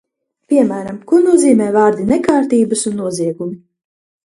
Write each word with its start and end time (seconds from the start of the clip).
"Piemēram, 0.53 0.97
ko 1.11 1.19
nozīmē 1.25 1.67
vārdi 1.77 2.07
"nekārtības 2.15 2.85
un 2.93 2.99
noziegumi"?" 3.05 3.63